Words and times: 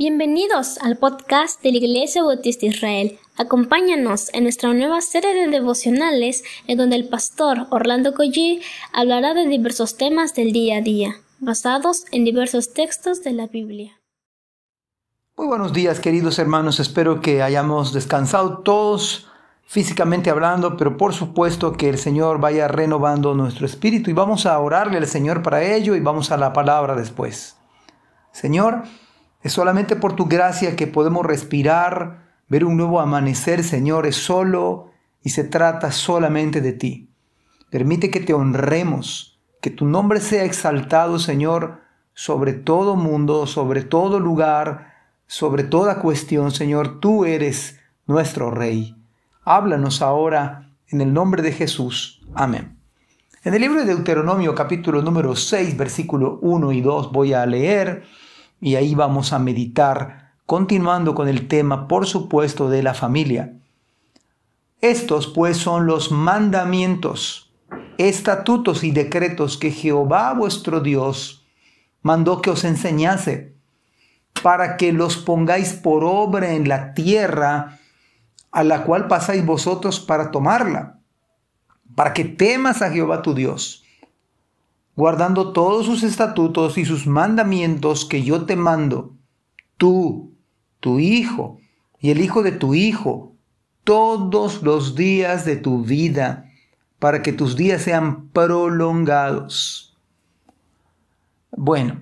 Bienvenidos 0.00 0.78
al 0.78 0.96
podcast 0.96 1.60
de 1.60 1.72
la 1.72 1.78
Iglesia 1.78 2.22
Bautista 2.22 2.66
Israel. 2.66 3.18
Acompáñanos 3.36 4.32
en 4.32 4.44
nuestra 4.44 4.72
nueva 4.72 5.00
serie 5.00 5.34
de 5.34 5.48
devocionales 5.48 6.44
en 6.68 6.78
donde 6.78 6.94
el 6.94 7.08
pastor 7.08 7.66
Orlando 7.70 8.14
Collie 8.14 8.62
hablará 8.92 9.34
de 9.34 9.48
diversos 9.48 9.96
temas 9.96 10.36
del 10.36 10.52
día 10.52 10.76
a 10.76 10.82
día, 10.82 11.16
basados 11.40 12.04
en 12.12 12.24
diversos 12.24 12.74
textos 12.74 13.24
de 13.24 13.32
la 13.32 13.48
Biblia. 13.48 14.00
Muy 15.36 15.48
buenos 15.48 15.72
días 15.72 15.98
queridos 15.98 16.38
hermanos, 16.38 16.78
espero 16.78 17.20
que 17.20 17.42
hayamos 17.42 17.92
descansado 17.92 18.58
todos 18.58 19.28
físicamente 19.66 20.30
hablando, 20.30 20.76
pero 20.76 20.96
por 20.96 21.12
supuesto 21.12 21.72
que 21.72 21.88
el 21.88 21.98
Señor 21.98 22.38
vaya 22.38 22.68
renovando 22.68 23.34
nuestro 23.34 23.66
espíritu 23.66 24.10
y 24.10 24.12
vamos 24.12 24.46
a 24.46 24.60
orarle 24.60 24.98
al 24.98 25.08
Señor 25.08 25.42
para 25.42 25.64
ello 25.64 25.96
y 25.96 26.00
vamos 26.00 26.30
a 26.30 26.36
la 26.36 26.52
palabra 26.52 26.94
después. 26.94 27.56
Señor, 28.30 28.84
es 29.42 29.52
solamente 29.52 29.96
por 29.96 30.16
tu 30.16 30.26
gracia 30.26 30.76
que 30.76 30.86
podemos 30.86 31.24
respirar, 31.24 32.26
ver 32.48 32.64
un 32.64 32.76
nuevo 32.76 33.00
amanecer, 33.00 33.62
Señor, 33.62 34.06
es 34.06 34.16
solo 34.16 34.90
y 35.22 35.30
se 35.30 35.44
trata 35.44 35.92
solamente 35.92 36.60
de 36.60 36.72
ti. 36.72 37.10
Permite 37.70 38.10
que 38.10 38.20
te 38.20 38.34
honremos, 38.34 39.40
que 39.60 39.70
tu 39.70 39.84
nombre 39.84 40.20
sea 40.20 40.44
exaltado, 40.44 41.18
Señor, 41.18 41.82
sobre 42.14 42.52
todo 42.52 42.96
mundo, 42.96 43.46
sobre 43.46 43.82
todo 43.82 44.18
lugar, 44.18 44.94
sobre 45.26 45.62
toda 45.62 46.00
cuestión, 46.00 46.50
Señor. 46.50 47.00
Tú 47.00 47.24
eres 47.24 47.78
nuestro 48.06 48.50
Rey. 48.50 48.96
Háblanos 49.44 50.02
ahora 50.02 50.72
en 50.88 51.00
el 51.00 51.12
nombre 51.12 51.42
de 51.42 51.52
Jesús. 51.52 52.22
Amén. 52.34 52.78
En 53.44 53.54
el 53.54 53.60
libro 53.60 53.80
de 53.80 53.86
Deuteronomio 53.86 54.54
capítulo 54.54 55.00
número 55.02 55.36
6, 55.36 55.76
versículo 55.76 56.38
1 56.42 56.72
y 56.72 56.80
2 56.80 57.12
voy 57.12 57.34
a 57.34 57.46
leer 57.46 58.04
y 58.60 58.74
ahí 58.74 58.94
vamos 58.94 59.32
a 59.32 59.38
meditar, 59.38 60.32
continuando 60.46 61.14
con 61.14 61.28
el 61.28 61.48
tema, 61.48 61.88
por 61.88 62.06
supuesto, 62.06 62.68
de 62.68 62.82
la 62.82 62.94
familia. 62.94 63.54
Estos 64.80 65.26
pues 65.26 65.56
son 65.56 65.86
los 65.86 66.10
mandamientos, 66.10 67.52
estatutos 67.98 68.84
y 68.84 68.90
decretos 68.90 69.56
que 69.56 69.70
Jehová 69.70 70.32
vuestro 70.34 70.80
Dios 70.80 71.46
mandó 72.02 72.40
que 72.40 72.50
os 72.50 72.64
enseñase, 72.64 73.54
para 74.42 74.76
que 74.76 74.92
los 74.92 75.16
pongáis 75.16 75.72
por 75.72 76.04
obra 76.04 76.52
en 76.52 76.68
la 76.68 76.94
tierra 76.94 77.78
a 78.52 78.64
la 78.64 78.84
cual 78.84 79.08
pasáis 79.08 79.44
vosotros 79.44 80.00
para 80.00 80.30
tomarla, 80.30 81.00
para 81.94 82.14
que 82.14 82.24
temas 82.24 82.80
a 82.82 82.90
Jehová 82.90 83.22
tu 83.22 83.34
Dios 83.34 83.84
guardando 84.98 85.52
todos 85.52 85.86
sus 85.86 86.02
estatutos 86.02 86.76
y 86.76 86.84
sus 86.84 87.06
mandamientos 87.06 88.04
que 88.04 88.24
yo 88.24 88.46
te 88.46 88.56
mando, 88.56 89.12
tú, 89.76 90.34
tu 90.80 90.98
hijo 90.98 91.60
y 92.00 92.10
el 92.10 92.20
hijo 92.20 92.42
de 92.42 92.50
tu 92.50 92.74
hijo, 92.74 93.32
todos 93.84 94.60
los 94.64 94.96
días 94.96 95.44
de 95.44 95.54
tu 95.54 95.84
vida, 95.84 96.50
para 96.98 97.22
que 97.22 97.32
tus 97.32 97.54
días 97.54 97.82
sean 97.82 98.26
prolongados. 98.30 99.96
Bueno, 101.52 102.00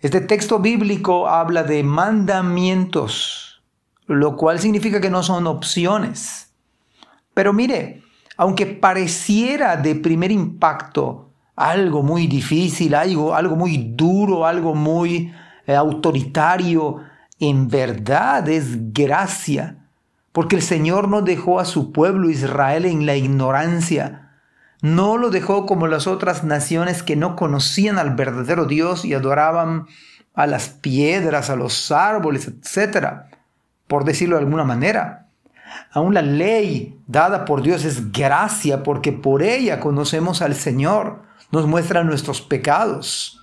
este 0.00 0.20
texto 0.20 0.58
bíblico 0.58 1.28
habla 1.28 1.62
de 1.62 1.84
mandamientos, 1.84 3.62
lo 4.08 4.36
cual 4.36 4.58
significa 4.58 5.00
que 5.00 5.08
no 5.08 5.22
son 5.22 5.46
opciones. 5.46 6.52
Pero 7.32 7.52
mire, 7.52 8.02
aunque 8.36 8.66
pareciera 8.66 9.76
de 9.76 9.94
primer 9.94 10.32
impacto 10.32 11.30
algo 11.56 12.02
muy 12.02 12.26
difícil, 12.26 12.94
algo, 12.94 13.34
algo 13.34 13.56
muy 13.56 13.92
duro, 13.94 14.46
algo 14.46 14.74
muy 14.74 15.32
eh, 15.66 15.74
autoritario, 15.74 17.00
en 17.38 17.68
verdad 17.68 18.48
es 18.48 18.92
gracia, 18.92 19.76
porque 20.32 20.56
el 20.56 20.62
Señor 20.62 21.08
no 21.08 21.22
dejó 21.22 21.60
a 21.60 21.64
su 21.64 21.92
pueblo 21.92 22.30
Israel 22.30 22.84
en 22.86 23.06
la 23.06 23.16
ignorancia, 23.16 24.32
no 24.82 25.16
lo 25.16 25.30
dejó 25.30 25.64
como 25.64 25.86
las 25.86 26.06
otras 26.06 26.44
naciones 26.44 27.02
que 27.02 27.16
no 27.16 27.36
conocían 27.36 27.98
al 27.98 28.14
verdadero 28.14 28.66
Dios 28.66 29.04
y 29.04 29.14
adoraban 29.14 29.86
a 30.34 30.46
las 30.46 30.68
piedras, 30.68 31.48
a 31.48 31.56
los 31.56 31.90
árboles, 31.90 32.48
etc., 32.48 33.22
por 33.86 34.04
decirlo 34.04 34.36
de 34.36 34.42
alguna 34.42 34.64
manera. 34.64 35.28
Aún 35.92 36.14
la 36.14 36.22
ley 36.22 36.98
dada 37.06 37.44
por 37.44 37.62
Dios 37.62 37.84
es 37.84 38.12
gracia 38.12 38.82
porque 38.82 39.12
por 39.12 39.42
ella 39.42 39.80
conocemos 39.80 40.42
al 40.42 40.54
Señor 40.54 41.22
nos 41.50 41.66
muestra 41.66 42.04
nuestros 42.04 42.40
pecados. 42.40 43.40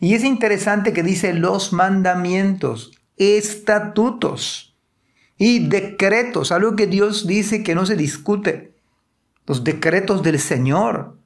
Y 0.00 0.14
es 0.14 0.24
interesante 0.24 0.92
que 0.92 1.02
dice 1.02 1.34
los 1.34 1.72
mandamientos, 1.72 2.92
estatutos 3.16 4.76
y 5.38 5.66
decretos, 5.68 6.52
algo 6.52 6.76
que 6.76 6.86
Dios 6.86 7.26
dice 7.26 7.62
que 7.62 7.74
no 7.74 7.86
se 7.86 7.96
discute. 7.96 8.74
Los 9.46 9.64
decretos 9.64 10.22
del 10.22 10.38
Señor. 10.38 11.18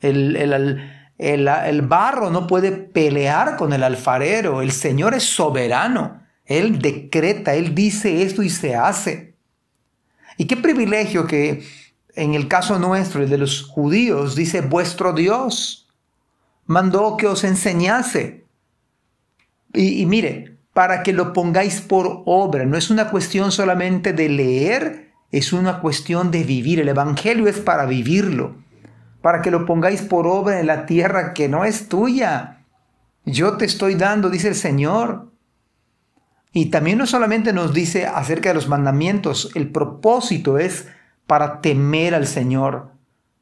El, 0.00 0.36
el, 0.36 0.90
el, 1.18 1.82
barro 1.82 2.30
no 2.30 2.46
puede 2.46 2.72
pelear 2.72 3.56
con 3.56 3.72
el 3.72 3.82
alfarero. 3.82 4.60
El 4.60 4.72
Señor 4.72 5.14
es 5.14 5.24
soberano. 5.24 6.22
Él 6.44 6.78
decreta, 6.78 7.54
Él 7.54 7.74
dice 7.74 8.22
esto 8.22 8.42
y 8.42 8.50
se 8.50 8.74
hace. 8.74 9.34
Y 10.36 10.46
qué 10.46 10.56
privilegio 10.56 11.26
que 11.26 11.64
en 12.16 12.34
el 12.34 12.48
caso 12.48 12.78
nuestro, 12.78 13.22
el 13.22 13.30
de 13.30 13.38
los 13.38 13.62
judíos, 13.62 14.34
dice, 14.36 14.60
vuestro 14.60 15.12
Dios 15.12 15.88
mandó 16.66 17.16
que 17.16 17.26
os 17.26 17.44
enseñase. 17.44 18.44
Y, 19.72 20.06
mire, 20.06 20.58
para 20.72 21.02
que 21.02 21.12
lo 21.12 21.32
pongáis 21.32 21.80
por 21.80 22.22
obra, 22.26 22.64
no 22.64 22.76
es 22.76 22.90
una 22.90 23.10
cuestión 23.10 23.52
solamente 23.52 24.12
de 24.12 24.28
leer, 24.28 25.12
es 25.32 25.52
una 25.52 25.80
cuestión 25.80 26.30
de 26.30 26.44
vivir. 26.44 26.80
El 26.80 26.88
Evangelio 26.88 27.48
es 27.48 27.58
para 27.58 27.86
vivirlo, 27.86 28.56
para 29.20 29.42
que 29.42 29.50
lo 29.50 29.66
pongáis 29.66 30.02
por 30.02 30.26
obra 30.26 30.60
en 30.60 30.66
la 30.66 30.86
tierra 30.86 31.34
que 31.34 31.48
no 31.48 31.64
es 31.64 31.88
tuya. 31.88 32.60
Yo 33.24 33.56
te 33.56 33.64
estoy 33.64 33.94
dando, 33.96 34.30
dice 34.30 34.48
el 34.48 34.54
Señor. 34.54 35.32
Y 36.52 36.66
también 36.66 36.98
no 36.98 37.06
solamente 37.06 37.52
nos 37.52 37.74
dice 37.74 38.06
acerca 38.06 38.50
de 38.50 38.54
los 38.54 38.68
mandamientos, 38.68 39.50
el 39.56 39.72
propósito 39.72 40.58
es 40.58 40.86
para 41.26 41.60
temer 41.60 42.14
al 42.14 42.26
Señor, 42.26 42.92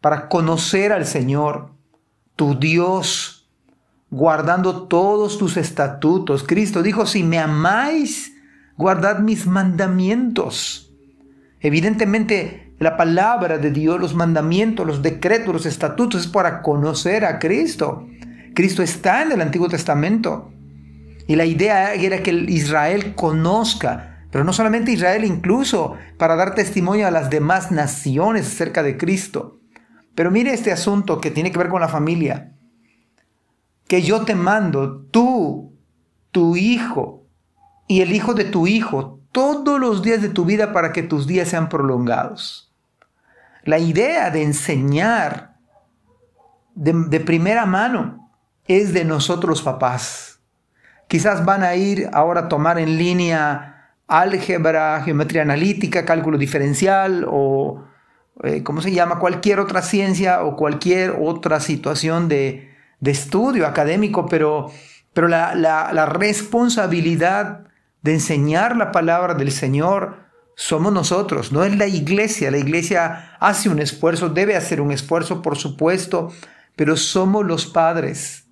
para 0.01 0.29
conocer 0.29 0.93
al 0.93 1.07
Señor, 1.07 1.71
tu 2.37 2.59
Dios, 2.59 3.49
guardando 4.11 4.85
todos 4.85 5.39
tus 5.39 5.57
estatutos. 5.57 6.45
Cristo 6.45 6.83
dijo, 6.83 7.07
si 7.07 7.23
me 7.23 7.39
amáis, 7.39 8.35
guardad 8.77 9.21
mis 9.21 9.47
mandamientos. 9.47 10.93
Evidentemente, 11.61 12.75
la 12.79 12.97
palabra 12.97 13.59
de 13.59 13.71
Dios, 13.71 14.01
los 14.01 14.15
mandamientos, 14.15 14.87
los 14.87 15.03
decretos, 15.03 15.55
los 15.55 15.67
estatutos 15.67 16.23
es 16.23 16.27
para 16.27 16.63
conocer 16.63 17.25
a 17.25 17.39
Cristo. 17.39 18.09
Cristo 18.55 18.83
está 18.83 19.23
en 19.23 19.33
el 19.33 19.41
Antiguo 19.41 19.69
Testamento. 19.69 20.51
Y 21.29 21.37
la 21.37 21.45
idea 21.45 21.95
era 21.95 22.23
que 22.23 22.33
Israel 22.33 23.15
conozca 23.15 24.12
pero 24.33 24.45
no 24.45 24.55
solamente 24.55 24.93
Israel, 24.93 25.27
incluso 25.27 25.95
para 26.17 26.37
dar 26.37 26.55
testimonio 26.55 27.07
a 27.07 27.11
las 27.11 27.29
demás 27.29 27.71
naciones 27.71 28.47
acerca 28.47 28.83
de 28.83 28.97
Cristo. 28.97 29.61
Pero 30.15 30.31
mire 30.31 30.55
este 30.55 30.73
asunto 30.73 31.21
que 31.21 31.31
tiene 31.31 31.53
que 31.53 31.59
ver 31.59 31.69
con 31.69 31.83
la 31.83 31.89
familia. 31.89 32.55
Que 33.87 34.01
yo 34.01 34.23
te 34.23 34.35
mando, 34.35 35.03
tú, 35.11 35.77
tu 36.31 36.57
hijo 36.57 37.27
y 37.87 38.01
el 38.01 38.11
hijo 38.13 38.33
de 38.33 38.45
tu 38.47 38.67
hijo, 38.67 39.21
todos 39.33 39.79
los 39.79 40.03
días 40.03 40.23
de 40.23 40.31
tu 40.31 40.47
vida 40.47 40.73
para 40.73 40.95
que 40.95 41.03
tus 41.03 41.27
días 41.27 41.49
sean 41.49 41.69
prolongados. 41.69 42.73
La 43.65 43.79
idea 43.79 44.31
de 44.31 44.45
enseñar 44.45 45.57
de, 46.75 47.21
primera 47.21 47.67
mano 47.67 48.31
es 48.67 48.95
de 48.95 49.05
nosotros 49.05 49.61
papás. 49.61 50.41
Quizás 51.07 51.45
van 51.45 51.65
a 51.65 51.75
ir 51.75 52.09
ahora 52.15 52.41
a 52.41 52.49
tomar 52.49 52.79
en 52.79 52.97
línea 52.97 53.73
álgebra, 54.07 55.03
geometría 55.05 55.43
analítica, 55.43 56.05
cálculo 56.05 56.39
diferencial 56.39 57.27
o, 57.29 57.85
eh, 58.43 58.63
¿cómo 58.63 58.81
se 58.81 58.93
llama? 58.93 59.19
Cualquier 59.19 59.61
otra 59.61 59.83
ciencia 59.83 60.43
o 60.43 60.57
cualquier 60.57 61.17
otra 61.21 61.61
situación 61.61 62.29
de, 62.29 62.71
estudio 63.05 63.67
académico, 63.67 64.27
pero, 64.27 64.71
pero 65.13 65.27
la, 65.27 65.55
la 65.57 66.07
responsabilidad 66.07 67.67
de 68.03 68.15
enseñar 68.15 68.77
la 68.77 68.93
palabra 68.93 69.35
del 69.35 69.51
Señor 69.51 70.23
somos 70.55 70.93
nosotros, 70.93 71.53
no 71.53 71.65
es 71.65 71.77
la 71.77 71.87
iglesia. 71.87 72.51
La 72.51 72.59
iglesia 72.59 73.37
hace 73.41 73.69
un 73.69 73.81
esfuerzo, 73.81 74.29
debe 74.29 74.57
hacer 74.57 74.81
un 74.81 74.93
esfuerzo, 74.93 75.43
por 75.43 75.57
supuesto, 75.57 76.33
pero 76.77 76.97
somos 76.97 77.45
los 77.47 77.67
padres. 77.67 78.45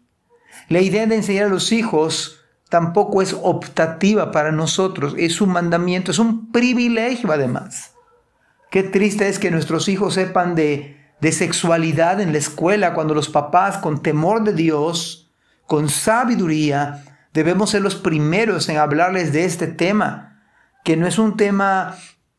La 0.69 0.81
idea 0.81 1.07
de 1.07 1.17
enseñar 1.17 1.47
a 1.47 1.51
los 1.51 1.73
hijos 1.73 2.40
tampoco 2.71 3.21
es 3.21 3.37
optativa 3.43 4.33
para 4.33 4.53
nosotros, 4.53 5.15
es 5.19 5.43
un 5.43 5.51
mandamiento, 5.51 6.11
es 6.11 6.19
un 6.19 6.51
privilegio 6.51 7.31
además. 7.31 7.93
Qué 8.71 8.83
triste 8.83 9.29
es 9.29 9.39
que 9.39 9.51
nuestros 9.51 9.89
hijos 9.89 10.15
sepan 10.15 10.55
de, 10.55 10.97
de 11.21 11.33
sexualidad 11.33 12.19
en 12.23 12.33
la 12.33 12.39
escuela 12.39 12.95
cuando 12.95 13.13
los 13.13 13.29
papás 13.29 13.77
con 13.77 14.03
temor 14.03 14.45
de 14.45 14.55
Dios, 14.55 15.31
con 15.67 15.91
sabiduría, 15.91 17.05
Debemos 17.33 17.71
ser 17.71 17.83
los 17.83 17.95
primeros 17.95 18.69
en 18.69 18.79
hablarles 18.79 19.33
de 19.33 19.45
este 19.45 19.69
tema, 19.69 20.43
que 20.85 20.97
no 20.97 21.07
es 21.07 21.19
un 21.19 21.37
tema 21.37 21.95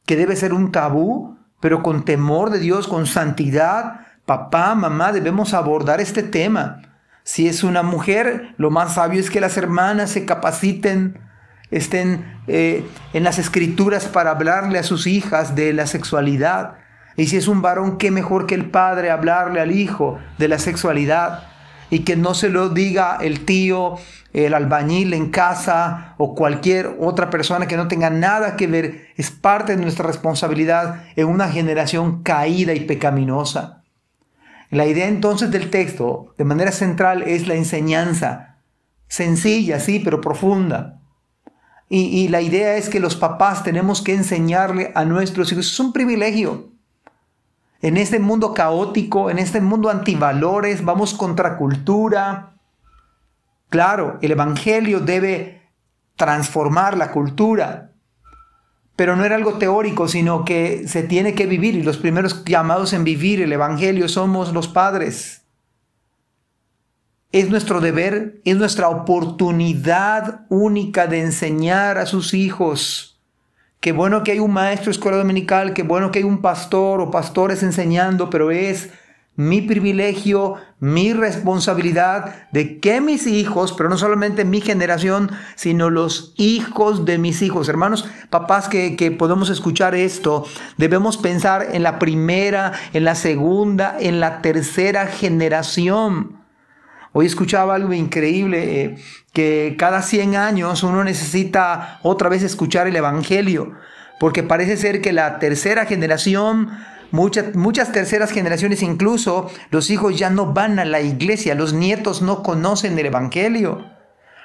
que 0.06 0.18
debe 0.18 0.36
ser 0.36 0.54
un 0.54 0.72
tabú, 0.72 1.38
pero 1.62 1.82
con 1.82 2.04
temor 2.04 2.50
de 2.50 2.60
Dios, 2.60 2.88
con 2.88 3.06
santidad. 3.06 4.08
Papá, 4.26 4.76
mamá, 4.76 5.14
debemos 5.14 5.54
abordar 5.54 6.02
este 6.02 6.24
tema. 6.24 6.82
Si 7.24 7.48
es 7.48 7.64
una 7.64 7.84
mujer, 7.84 8.56
lo 8.58 8.72
más 8.72 8.96
sabio 8.96 9.20
es 9.20 9.30
que 9.30 9.42
las 9.42 9.58
hermanas 9.58 10.10
se 10.12 10.26
capaciten, 10.26 11.20
estén 11.70 12.40
eh, 12.48 12.86
en 13.14 13.24
las 13.24 13.40
escrituras 13.40 14.06
para 14.06 14.32
hablarle 14.32 14.80
a 14.80 14.84
sus 14.84 15.08
hijas 15.08 15.56
de 15.56 15.74
la 15.74 15.86
sexualidad. 15.88 16.76
Y 17.16 17.28
si 17.28 17.38
es 17.38 17.48
un 17.48 17.62
varón, 17.62 17.98
qué 17.98 18.10
mejor 18.10 18.48
que 18.48 18.56
el 18.56 18.70
padre 18.70 19.12
hablarle 19.12 19.62
al 19.62 19.72
hijo 19.72 20.18
de 20.38 20.48
la 20.48 20.60
sexualidad 20.60 21.48
y 21.90 22.00
que 22.00 22.16
no 22.16 22.34
se 22.34 22.50
lo 22.50 22.70
diga 22.70 23.18
el 23.22 23.46
tío, 23.46 23.96
el 24.34 24.54
albañil 24.54 25.14
en 25.14 25.30
casa 25.30 26.16
o 26.18 26.36
cualquier 26.36 26.96
otra 27.00 27.30
persona 27.30 27.68
que 27.68 27.78
no 27.78 27.88
tenga 27.88 28.10
nada 28.10 28.56
que 28.56 28.66
ver. 28.66 29.10
Es 29.18 29.30
parte 29.30 29.76
de 29.76 29.82
nuestra 29.82 30.08
responsabilidad 30.08 31.04
en 31.16 31.28
una 31.28 31.50
generación 31.50 32.24
caída 32.24 32.74
y 32.74 32.82
pecaminosa. 32.82 33.81
La 34.72 34.86
idea 34.86 35.08
entonces 35.08 35.52
del 35.52 35.70
texto, 35.70 36.34
de 36.38 36.46
manera 36.46 36.72
central, 36.72 37.24
es 37.24 37.48
la 37.48 37.56
enseñanza. 37.56 38.56
Sencilla, 39.10 39.80
sí, 39.82 40.00
pero 40.00 40.22
profunda. 40.22 41.02
Y, 41.94 42.30
la 42.30 42.40
idea 42.40 42.78
es 42.78 42.88
que 42.88 43.02
los 43.02 43.18
papás 43.18 43.66
tenemos 43.66 44.02
que 44.02 44.14
enseñarle 44.14 44.94
a 44.96 45.04
nuestros 45.04 45.52
hijos. 45.52 45.70
Es 45.70 45.80
un 45.82 45.92
privilegio 45.92 46.70
en 47.82 47.98
este 47.98 48.18
mundo 48.18 48.54
caótico, 48.54 49.30
en 49.30 49.40
este 49.40 49.60
mundo 49.60 49.90
antivalores, 49.90 50.86
vamos 50.86 51.14
contra 51.14 51.58
cultura. 51.58 52.54
Claro, 53.68 54.20
el 54.22 54.32
Evangelio 54.32 55.02
debe 55.02 55.64
transformar 56.16 56.96
la 56.96 57.12
cultura, 57.12 57.91
pero 59.02 59.16
no 59.16 59.26
era 59.26 59.36
algo 59.36 59.56
teórico, 59.56 60.08
sino 60.08 60.46
que 60.46 60.88
se 60.88 61.02
tiene 61.02 61.34
que 61.34 61.48
vivir 61.48 61.74
y 61.74 61.82
los 61.82 61.98
primeros 61.98 62.46
llamados 62.46 62.94
en 62.94 63.04
vivir 63.04 63.42
el 63.42 63.52
Evangelio 63.52 64.08
somos 64.08 64.54
los 64.54 64.68
padres. 64.68 65.42
Es 67.32 67.50
nuestro 67.50 67.82
deber, 67.82 68.42
es 68.46 68.58
nuestra 68.58 68.90
oportunidad 68.90 70.46
única 70.50 71.08
de 71.08 71.22
enseñar 71.22 71.98
a 71.98 72.06
sus 72.06 72.36
hijos 72.36 73.12
Qué 73.82 73.94
bueno 73.94 74.22
que 74.22 74.34
hay 74.34 74.40
un 74.40 74.54
maestro 74.54 74.86
de 74.86 74.92
escuela 74.92 75.18
dominical, 75.18 75.74
qué 75.74 75.82
bueno 75.82 76.12
que 76.12 76.20
hay 76.20 76.26
un 76.26 76.44
pastor 76.44 77.02
o 77.02 77.10
pastores 77.10 77.64
enseñando, 77.64 78.30
pero 78.30 78.52
es 78.52 78.92
mi 79.48 79.62
privilegio, 79.62 80.56
mi 80.80 81.14
responsabilidad 81.14 82.48
de 82.52 82.80
que 82.80 83.02
mis 83.02 83.28
hijos, 83.28 83.74
pero 83.74 83.90
no 83.90 83.98
solamente 83.98 84.46
mi 84.46 84.62
generación, 84.62 85.32
sino 85.56 85.90
los 85.90 86.34
hijos 86.38 87.06
de 87.06 87.18
mis 87.18 87.42
hijos, 87.42 87.70
hermanos, 87.70 88.08
papás 88.30 88.68
que, 88.68 88.96
que 88.96 89.12
podemos 89.12 89.50
escuchar 89.50 89.96
esto, 89.96 90.46
debemos 90.78 91.18
pensar 91.18 91.68
en 91.72 91.84
la 91.84 92.00
primera, 92.00 92.74
en 92.94 93.04
la 93.04 93.16
segunda, 93.16 93.98
en 94.00 94.20
la 94.20 94.42
tercera 94.42 95.08
generación. 95.08 96.42
Hoy 97.14 97.26
escuchaba 97.26 97.76
algo 97.76 97.94
increíble, 97.94 98.84
eh, 98.84 98.96
que 99.34 99.76
cada 99.78 100.02
100 100.02 100.36
años 100.36 100.84
uno 100.84 101.04
necesita 101.04 102.00
otra 102.04 102.30
vez 102.30 102.42
escuchar 102.42 102.88
el 102.88 102.96
Evangelio, 102.96 103.74
porque 104.20 104.44
parece 104.44 104.78
ser 104.78 105.02
que 105.02 105.12
la 105.12 105.40
tercera 105.40 105.86
generación, 105.86 106.70
muchas, 107.12 107.56
muchas 107.56 107.92
terceras 107.92 108.32
generaciones 108.32 108.82
incluso, 108.82 109.50
los 109.70 109.90
hijos 109.90 110.18
ya 110.18 110.30
no 110.30 110.54
van 110.54 110.80
a 110.80 110.86
la 110.86 111.02
iglesia, 111.02 111.56
los 111.56 111.74
nietos 111.74 112.22
no 112.22 112.44
conocen 112.44 112.98
el 112.98 113.06
Evangelio. 113.06 113.86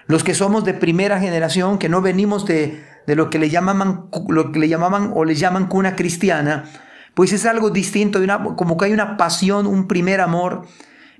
Los 0.07 0.23
que 0.23 0.35
somos 0.35 0.65
de 0.65 0.75
primera 0.75 1.19
generación, 1.19 1.79
que 1.79 1.89
no 1.89 2.01
venimos 2.01 2.47
de, 2.47 2.85
lo, 3.07 3.29
que 3.31 3.39
le 3.39 3.51
llamaban, 3.51 4.09
lo 4.29 4.53
que 4.53 4.61
le 4.61 4.69
llamaban 4.69 5.13
o 5.15 5.25
le 5.25 5.35
llaman 5.35 5.67
cuna 5.67 5.97
cristiana, 5.97 6.65
pues 7.15 7.33
es 7.33 7.45
algo 7.47 7.71
distinto, 7.71 8.21
como 8.57 8.77
que 8.77 8.85
hay 8.85 8.93
una 8.93 9.17
pasión, 9.17 9.67
un 9.67 9.89
primer 9.89 10.21
amor 10.21 10.67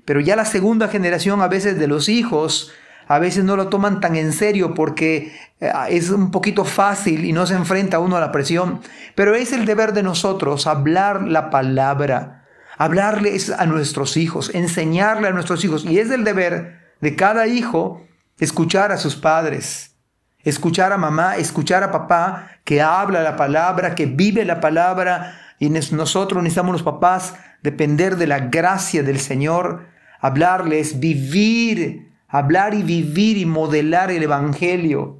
pero 0.07 0.21
ya 0.21 0.37
la 0.37 0.45
segunda 0.45 0.87
generación 0.87 1.41
a 1.41 1.49
veces 1.49 1.77
de 1.77 1.85
los 1.85 2.07
hijos, 2.07 2.71
a 3.07 3.19
veces 3.19 3.43
no 3.43 3.55
lo 3.55 3.67
toman 3.69 3.99
tan 3.99 4.15
en 4.15 4.33
serio 4.33 4.73
porque 4.73 5.33
eh, 5.59 5.71
es 5.89 6.09
un 6.09 6.31
poquito 6.31 6.65
fácil 6.65 7.25
y 7.25 7.33
no 7.33 7.45
se 7.45 7.55
enfrenta 7.55 7.99
uno 7.99 8.17
a 8.17 8.19
la 8.19 8.31
presión. 8.31 8.81
Pero 9.15 9.35
es 9.35 9.53
el 9.53 9.65
deber 9.65 9.93
de 9.93 10.03
nosotros 10.03 10.67
hablar 10.67 11.23
la 11.23 11.49
palabra, 11.49 12.45
hablarles 12.77 13.49
a 13.49 13.65
nuestros 13.65 14.17
hijos, 14.17 14.51
enseñarle 14.53 15.27
a 15.27 15.31
nuestros 15.31 15.63
hijos. 15.63 15.85
Y 15.85 15.99
es 15.99 16.11
el 16.11 16.23
deber 16.23 16.79
de 17.01 17.15
cada 17.15 17.47
hijo 17.47 18.05
escuchar 18.39 18.91
a 18.91 18.97
sus 18.97 19.15
padres, 19.15 19.95
escuchar 20.39 20.91
a 20.91 20.97
mamá, 20.97 21.37
escuchar 21.37 21.83
a 21.83 21.91
papá 21.91 22.51
que 22.63 22.81
habla 22.81 23.21
la 23.21 23.35
palabra, 23.35 23.95
que 23.95 24.05
vive 24.05 24.45
la 24.45 24.59
palabra. 24.59 25.39
Y 25.59 25.69
nosotros 25.69 26.43
necesitamos 26.43 26.73
los 26.73 26.83
papás 26.83 27.35
depender 27.63 28.17
de 28.17 28.27
la 28.27 28.39
gracia 28.39 29.01
del 29.01 29.19
Señor 29.19 29.97
hablarles, 30.19 30.99
vivir, 30.99 32.06
hablar 32.27 32.73
y 32.73 32.83
vivir 32.83 33.37
y 33.37 33.45
modelar 33.45 34.11
el 34.11 34.23
Evangelio. 34.23 35.19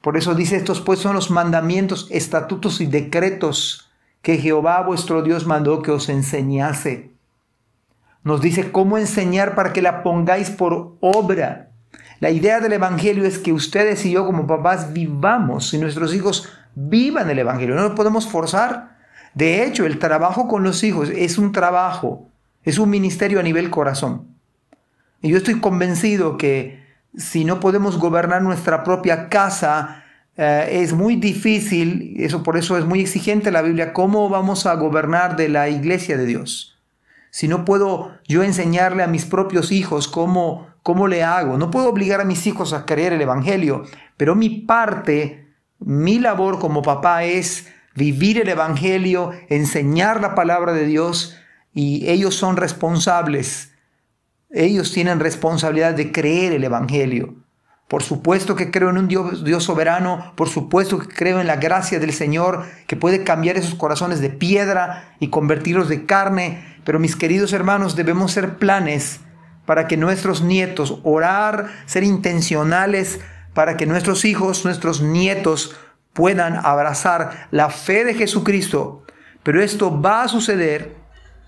Por 0.00 0.16
eso 0.16 0.34
dice, 0.34 0.56
estos 0.56 0.80
pues 0.80 1.00
son 1.00 1.14
los 1.14 1.30
mandamientos, 1.30 2.06
estatutos 2.10 2.80
y 2.80 2.86
decretos 2.86 3.90
que 4.22 4.38
Jehová 4.38 4.82
vuestro 4.82 5.22
Dios 5.22 5.46
mandó 5.46 5.82
que 5.82 5.90
os 5.90 6.08
enseñase. 6.08 7.10
Nos 8.22 8.40
dice 8.40 8.72
cómo 8.72 8.98
enseñar 8.98 9.54
para 9.54 9.72
que 9.72 9.82
la 9.82 10.02
pongáis 10.02 10.50
por 10.50 10.96
obra. 11.00 11.70
La 12.20 12.30
idea 12.30 12.60
del 12.60 12.72
Evangelio 12.72 13.24
es 13.24 13.38
que 13.38 13.52
ustedes 13.52 14.04
y 14.04 14.10
yo 14.12 14.26
como 14.26 14.46
papás 14.46 14.92
vivamos 14.92 15.72
y 15.72 15.78
nuestros 15.78 16.14
hijos 16.14 16.48
vivan 16.74 17.30
el 17.30 17.38
Evangelio. 17.38 17.74
No 17.74 17.82
lo 17.82 17.94
podemos 17.94 18.28
forzar. 18.28 18.98
De 19.34 19.64
hecho, 19.64 19.86
el 19.86 19.98
trabajo 19.98 20.48
con 20.48 20.64
los 20.64 20.82
hijos 20.82 21.10
es 21.10 21.38
un 21.38 21.52
trabajo 21.52 22.28
es 22.68 22.78
un 22.78 22.90
ministerio 22.90 23.40
a 23.40 23.42
nivel 23.42 23.70
corazón. 23.70 24.37
Y 25.20 25.30
yo 25.30 25.36
estoy 25.36 25.60
convencido 25.60 26.36
que 26.36 26.86
si 27.16 27.44
no 27.44 27.60
podemos 27.60 27.98
gobernar 27.98 28.42
nuestra 28.42 28.84
propia 28.84 29.28
casa, 29.28 30.04
eh, 30.36 30.80
es 30.82 30.92
muy 30.92 31.16
difícil, 31.16 32.14
eso 32.18 32.42
por 32.42 32.56
eso 32.56 32.78
es 32.78 32.84
muy 32.84 33.00
exigente 33.00 33.50
la 33.50 33.62
Biblia, 33.62 33.92
cómo 33.92 34.28
vamos 34.28 34.66
a 34.66 34.74
gobernar 34.74 35.36
de 35.36 35.48
la 35.48 35.68
iglesia 35.68 36.16
de 36.16 36.26
Dios. 36.26 36.78
Si 37.30 37.48
no 37.48 37.64
puedo 37.64 38.12
yo 38.26 38.42
enseñarle 38.42 39.02
a 39.02 39.08
mis 39.08 39.24
propios 39.24 39.72
hijos 39.72 40.06
cómo, 40.06 40.68
cómo 40.82 41.08
le 41.08 41.24
hago, 41.24 41.58
no 41.58 41.70
puedo 41.70 41.88
obligar 41.88 42.20
a 42.20 42.24
mis 42.24 42.46
hijos 42.46 42.72
a 42.72 42.86
creer 42.86 43.12
el 43.12 43.20
Evangelio, 43.20 43.82
pero 44.16 44.36
mi 44.36 44.48
parte, 44.48 45.48
mi 45.80 46.20
labor 46.20 46.60
como 46.60 46.82
papá 46.82 47.24
es 47.24 47.68
vivir 47.96 48.40
el 48.40 48.48
Evangelio, 48.48 49.32
enseñar 49.48 50.20
la 50.20 50.36
palabra 50.36 50.72
de 50.72 50.86
Dios 50.86 51.36
y 51.74 52.08
ellos 52.08 52.36
son 52.36 52.56
responsables. 52.56 53.72
Ellos 54.50 54.92
tienen 54.92 55.20
responsabilidad 55.20 55.94
de 55.94 56.10
creer 56.10 56.52
el 56.52 56.64
Evangelio. 56.64 57.34
Por 57.86 58.02
supuesto 58.02 58.54
que 58.54 58.70
creo 58.70 58.90
en 58.90 58.98
un 58.98 59.08
Dios, 59.08 59.64
soberano, 59.64 60.32
por 60.36 60.48
supuesto 60.48 60.98
que 60.98 61.08
creo 61.08 61.40
en 61.40 61.46
la 61.46 61.56
gracia 61.56 61.98
del 61.98 62.12
Señor 62.12 62.64
que 62.86 62.96
puede 62.96 63.24
cambiar 63.24 63.56
esos 63.56 63.74
corazones 63.74 64.20
de 64.20 64.30
piedra 64.30 65.16
y 65.20 65.28
convertirlos 65.28 65.88
de 65.88 66.04
carne, 66.04 66.76
pero 66.84 66.98
mis 66.98 67.16
queridos 67.16 67.52
hermanos 67.52 67.96
debemos 67.96 68.32
ser 68.32 68.58
planes 68.58 69.20
para 69.64 69.86
que 69.86 69.96
nuestros 69.96 70.42
nietos, 70.42 71.00
orar, 71.02 71.68
ser 71.86 72.04
intencionales 72.04 73.20
para 73.54 73.76
que 73.76 73.86
nuestros 73.86 74.24
hijos, 74.24 74.64
nuestros 74.64 75.02
nietos 75.02 75.74
puedan 76.12 76.56
abrazar 76.56 77.48
la 77.50 77.70
fe 77.70 78.04
de 78.04 78.14
Jesucristo. 78.14 79.02
Pero 79.42 79.62
esto 79.62 80.00
va 80.00 80.22
a 80.22 80.28
suceder 80.28 80.94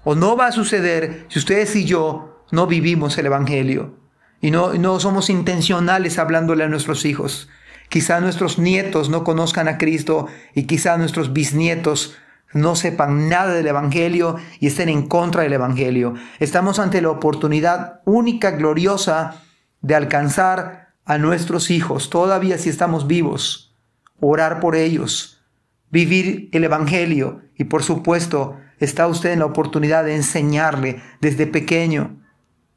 o 0.04 0.14
no 0.14 0.36
va 0.36 0.46
a 0.46 0.52
suceder 0.52 1.26
si 1.28 1.38
ustedes 1.38 1.76
y 1.76 1.84
yo 1.84 2.29
no 2.50 2.66
vivimos 2.66 3.16
el 3.18 3.26
Evangelio 3.26 3.94
y 4.40 4.50
no, 4.50 4.74
no 4.74 5.00
somos 5.00 5.30
intencionales 5.30 6.18
hablándole 6.18 6.64
a 6.64 6.68
nuestros 6.68 7.04
hijos. 7.04 7.48
Quizá 7.88 8.20
nuestros 8.20 8.58
nietos 8.58 9.10
no 9.10 9.24
conozcan 9.24 9.68
a 9.68 9.78
Cristo 9.78 10.26
y 10.54 10.64
quizá 10.64 10.96
nuestros 10.96 11.32
bisnietos 11.32 12.16
no 12.52 12.74
sepan 12.76 13.28
nada 13.28 13.52
del 13.52 13.66
Evangelio 13.66 14.36
y 14.58 14.68
estén 14.68 14.88
en 14.88 15.06
contra 15.06 15.42
del 15.42 15.52
Evangelio. 15.52 16.14
Estamos 16.38 16.78
ante 16.78 17.00
la 17.00 17.10
oportunidad 17.10 18.00
única, 18.04 18.52
gloriosa, 18.52 19.42
de 19.82 19.94
alcanzar 19.94 20.90
a 21.04 21.18
nuestros 21.18 21.70
hijos, 21.70 22.10
todavía 22.10 22.58
si 22.58 22.68
estamos 22.68 23.06
vivos, 23.06 23.74
orar 24.20 24.60
por 24.60 24.76
ellos, 24.76 25.42
vivir 25.90 26.48
el 26.52 26.64
Evangelio 26.64 27.40
y 27.56 27.64
por 27.64 27.82
supuesto 27.82 28.58
está 28.78 29.06
usted 29.06 29.32
en 29.32 29.40
la 29.40 29.46
oportunidad 29.46 30.04
de 30.04 30.14
enseñarle 30.14 31.02
desde 31.20 31.46
pequeño 31.46 32.20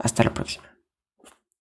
Hasta 0.00 0.24
la 0.24 0.34
próxima. 0.34 0.69